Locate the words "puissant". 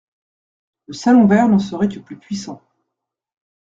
2.17-2.59